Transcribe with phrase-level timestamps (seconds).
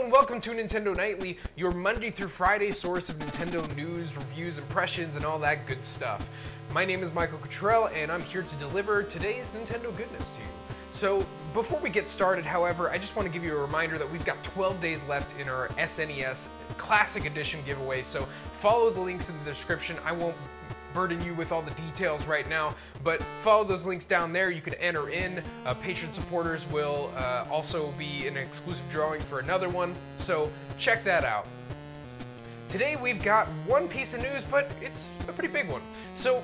[0.00, 5.16] And welcome to Nintendo Nightly, your Monday through Friday source of Nintendo news, reviews, impressions,
[5.16, 6.30] and all that good stuff.
[6.72, 10.48] My name is Michael Cottrell, and I'm here to deliver today's Nintendo goodness to you.
[10.90, 14.10] So, before we get started, however, I just want to give you a reminder that
[14.10, 16.48] we've got 12 days left in our SNES
[16.78, 18.22] Classic Edition giveaway, so
[18.52, 19.98] follow the links in the description.
[20.02, 20.36] I won't
[20.94, 24.50] burden you with all the details right now, but follow those links down there.
[24.50, 25.42] You can enter in.
[25.64, 31.04] Uh, Patreon supporters will uh, also be an exclusive drawing for another one, so check
[31.04, 31.46] that out.
[32.68, 35.82] Today we've got one piece of news, but it's a pretty big one.
[36.14, 36.42] So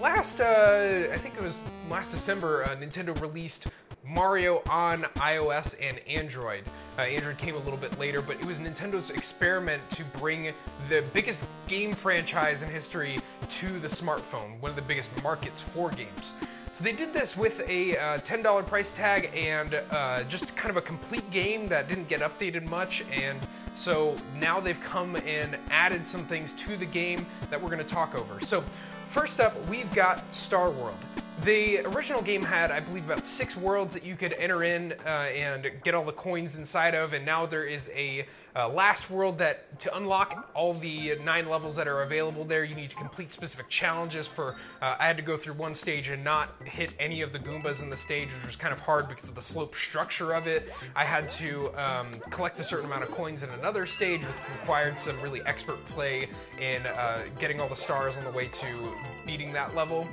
[0.00, 3.66] last, uh, I think it was last December, uh, Nintendo released
[4.08, 6.62] Mario on iOS and Android.
[6.96, 10.52] Uh, Android came a little bit later, but it was Nintendo's experiment to bring
[10.88, 13.18] the biggest game franchise in history
[13.48, 16.34] to the smartphone, one of the biggest markets for games.
[16.72, 20.76] So they did this with a uh, $10 price tag and uh, just kind of
[20.76, 23.02] a complete game that didn't get updated much.
[23.10, 23.40] And
[23.74, 27.84] so now they've come and added some things to the game that we're going to
[27.84, 28.40] talk over.
[28.40, 28.60] So
[29.06, 30.98] first up, we've got Star World.
[31.42, 35.08] The original game had, I believe, about six worlds that you could enter in uh,
[35.08, 39.36] and get all the coins inside of, and now there is a uh, last world
[39.38, 43.34] that to unlock all the nine levels that are available there, you need to complete
[43.34, 44.26] specific challenges.
[44.26, 47.38] For uh, I had to go through one stage and not hit any of the
[47.38, 50.46] Goombas in the stage, which was kind of hard because of the slope structure of
[50.46, 50.72] it.
[50.96, 54.98] I had to um, collect a certain amount of coins in another stage, which required
[54.98, 59.52] some really expert play in uh, getting all the stars on the way to beating
[59.52, 60.08] that level.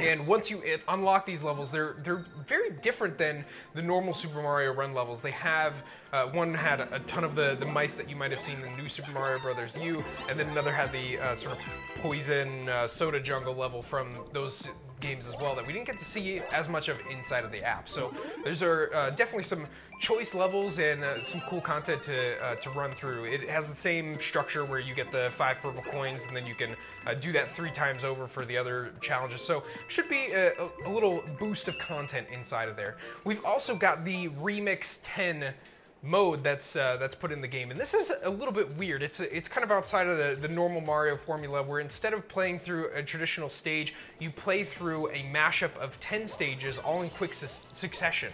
[0.00, 4.72] And once you unlock these levels, they're they're very different than the normal Super Mario
[4.72, 5.22] Run levels.
[5.22, 5.82] They have
[6.12, 8.62] uh, one had a, ton of the, the mice that you might have seen in
[8.62, 11.62] the new Super Mario Brothers U, and then another had the uh, sort of
[11.96, 14.68] poison uh, soda jungle level from those
[15.00, 17.62] games as well that we didn't get to see as much of inside of the
[17.62, 17.88] app.
[17.88, 18.12] So
[18.44, 19.66] those are uh, definitely some
[20.00, 23.24] choice levels and uh, some cool content to uh, to run through.
[23.24, 26.54] It has the same structure where you get the five purple coins and then you
[26.54, 26.76] can
[27.06, 29.40] uh, do that three times over for the other challenges.
[29.40, 30.52] So should be a,
[30.86, 32.96] a little boost of content inside of there.
[33.24, 35.54] We've also got the Remix 10
[36.02, 39.02] mode that's uh, that's put in the game, and this is a little bit weird.
[39.02, 42.60] It's it's kind of outside of the, the normal Mario formula, where instead of playing
[42.60, 47.34] through a traditional stage, you play through a mashup of ten stages, all in quick
[47.34, 48.32] su- succession.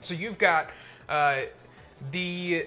[0.00, 0.70] So you've got.
[1.08, 1.42] Uh,
[2.10, 2.66] the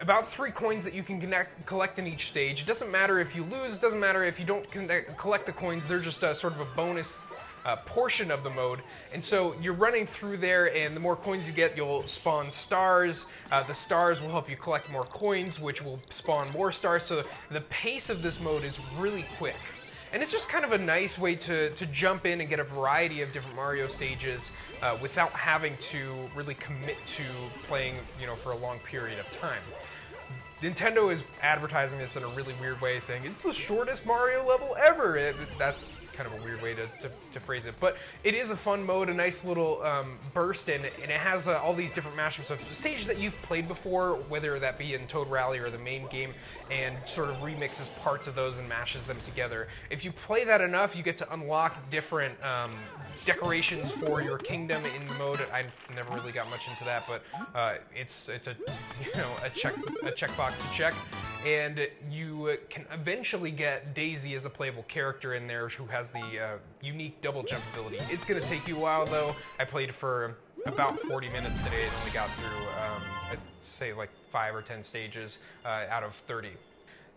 [0.00, 2.62] about three coins that you can connect, collect in each stage.
[2.62, 3.76] It doesn't matter if you lose.
[3.76, 5.86] It doesn't matter if you don't connect, collect the coins.
[5.86, 7.18] They're just a, sort of a bonus
[7.64, 8.80] uh, portion of the mode.
[9.12, 13.26] And so you're running through there, and the more coins you get, you'll spawn stars.
[13.50, 17.04] Uh, the stars will help you collect more coins, which will spawn more stars.
[17.04, 19.56] So the pace of this mode is really quick.
[20.12, 22.64] And it's just kind of a nice way to, to jump in and get a
[22.64, 24.50] variety of different Mario stages
[24.82, 27.22] uh, without having to really commit to
[27.62, 29.62] playing, you know, for a long period of time.
[30.62, 34.76] Nintendo is advertising this in a really weird way, saying it's the shortest Mario level
[34.84, 35.16] ever.
[35.16, 37.74] It, that's kind of a weird way to, to, to, phrase it.
[37.80, 41.48] But it is a fun mode, a nice little um, burst, and, and it has
[41.48, 45.06] uh, all these different mashups of stages that you've played before, whether that be in
[45.06, 46.32] Toad Rally or the main game,
[46.70, 49.68] and sort of remixes parts of those and mashes them together.
[49.90, 52.72] If you play that enough, you get to unlock different um,
[53.24, 55.40] decorations for your kingdom in the mode.
[55.52, 57.22] I never really got much into that, but
[57.54, 58.56] uh, it's it's a
[59.04, 60.94] you know a check a checkbox to check,
[61.46, 66.40] and you can eventually get Daisy as a playable character in there who has the
[66.40, 67.98] uh, unique double jump ability.
[68.08, 69.36] It's gonna take you a while though.
[69.58, 74.10] I played for about 40 minutes today and only got through um, I'd say like
[74.30, 76.48] five or ten stages uh, out of 30.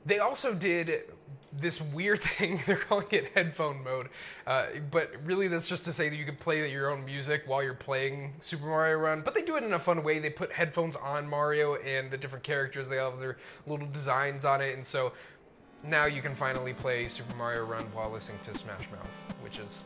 [0.05, 1.03] They also did
[1.51, 2.61] this weird thing.
[2.65, 4.09] They're calling it headphone mode,
[4.45, 7.63] uh, but really that's just to say that you can play your own music while
[7.63, 9.21] you're playing Super Mario Run.
[9.21, 10.19] But they do it in a fun way.
[10.19, 12.89] They put headphones on Mario and the different characters.
[12.89, 15.13] They have their little designs on it, and so
[15.83, 19.83] now you can finally play Super Mario Run while listening to Smash Mouth, which is,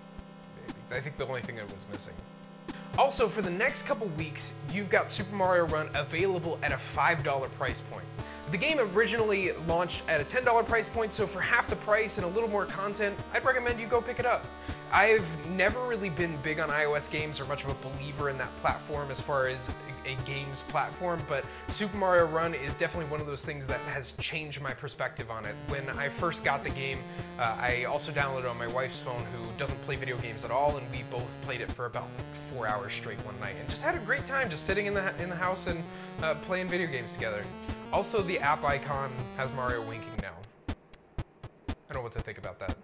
[0.91, 2.13] I think, the only thing that was missing.
[2.97, 7.51] Also, for the next couple weeks, you've got Super Mario Run available at a $5
[7.53, 8.05] price point.
[8.51, 12.25] The game originally launched at a $10 price point, so for half the price and
[12.25, 14.45] a little more content, I'd recommend you go pick it up.
[14.91, 18.55] I've never really been big on iOS games or much of a believer in that
[18.61, 19.69] platform as far as
[20.05, 24.13] a, games platform, but Super Mario Run is definitely one of those things that has
[24.21, 25.53] changed my perspective on it.
[25.67, 26.99] When I first got the game,
[27.37, 30.77] uh, I also downloaded on my wife's phone who doesn't play video games at all,
[30.77, 33.95] and we both played it for about four hours straight one night and just had
[33.95, 35.83] a great time just sitting in the, in the house and
[36.23, 37.43] uh, playing video games together.
[37.91, 40.35] Also, the app icon has Mario winking now.
[40.69, 42.77] I don't know what to think about that.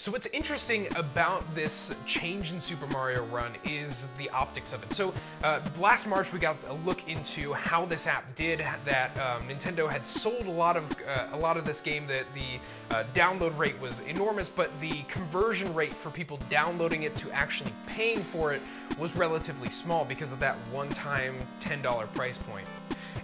[0.00, 4.92] So what's interesting about this change in Super Mario Run is the optics of it.
[4.92, 5.12] So
[5.42, 8.64] uh, last March we got a look into how this app did.
[8.84, 12.06] That um, Nintendo had sold a lot of uh, a lot of this game.
[12.06, 17.16] That the uh, download rate was enormous, but the conversion rate for people downloading it
[17.16, 18.62] to actually paying for it
[19.00, 22.68] was relatively small because of that one-time $10 price point.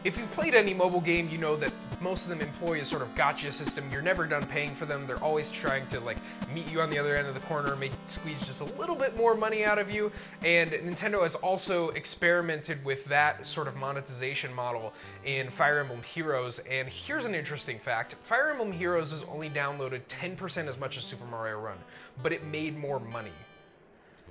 [0.03, 1.73] If you've played any mobile game, you know that
[2.05, 3.83] most of them employ a sort of gacha system.
[3.91, 5.07] You're never done paying for them.
[5.07, 6.19] They're always trying to like
[6.53, 9.17] meet you on the other end of the corner, make squeeze just a little bit
[9.17, 10.13] more money out of you.
[10.43, 14.93] And Nintendo has also experimented with that sort of monetization model
[15.25, 16.59] in Fire Emblem Heroes.
[16.71, 21.05] And here's an interesting fact: Fire Emblem Heroes has only downloaded 10% as much as
[21.05, 21.79] Super Mario Run,
[22.23, 23.33] but it made more money.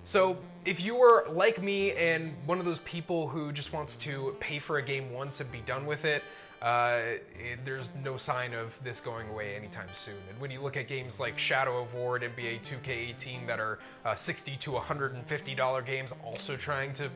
[0.05, 4.35] So, if you were like me and one of those people who just wants to
[4.39, 6.21] pay for a game once and be done with it,
[6.63, 7.01] uh,
[7.37, 10.15] it, there's no sign of this going away anytime soon.
[10.29, 13.79] And when you look at games like Shadow of War and NBA 2K18 that are
[14.05, 17.09] uh, 60 to 150 dollar games, also trying to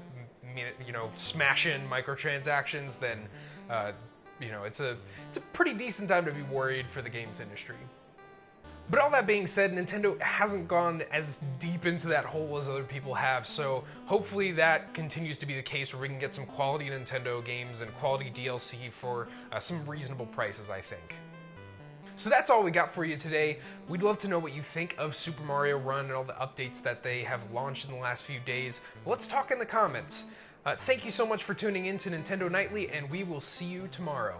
[0.85, 3.19] you know smash in microtransactions, then
[3.69, 3.93] uh,
[4.41, 4.97] you know it's a
[5.29, 7.77] it's a pretty decent time to be worried for the games industry.
[8.89, 12.83] But all that being said, Nintendo hasn't gone as deep into that hole as other
[12.83, 16.45] people have, so hopefully that continues to be the case where we can get some
[16.45, 21.15] quality Nintendo games and quality DLC for uh, some reasonable prices, I think.
[22.15, 23.59] So that's all we got for you today.
[23.89, 26.81] We'd love to know what you think of Super Mario Run and all the updates
[26.81, 28.81] that they have launched in the last few days.
[29.05, 30.25] Let's talk in the comments.
[30.65, 33.65] Uh, thank you so much for tuning in to Nintendo Nightly, and we will see
[33.65, 34.39] you tomorrow.